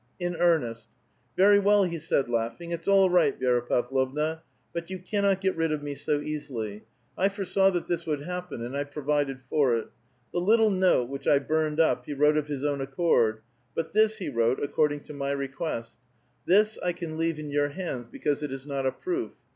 [0.27, 0.87] ''In earnest."
[1.37, 2.71] *'Very well," he said laughing.
[2.71, 4.41] "It's all right, Vi^ra Pavlovna,
[4.73, 6.85] but you cannot get rid of me so easily;
[7.15, 9.89] I foresaw that this would hapi)eu and I provided for it.
[10.33, 13.43] The little note which I burned up, he wrote of his own accord;
[13.75, 15.99] but this he wrote accoi*ding to my request;
[16.47, 19.35] this I can leave in your hands because it is not a proof.